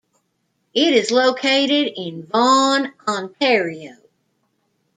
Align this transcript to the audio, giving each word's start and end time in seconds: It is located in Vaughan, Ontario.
It 0.73 0.93
is 0.95 1.11
located 1.11 1.93
in 1.95 2.23
Vaughan, 2.25 2.91
Ontario. 3.07 3.97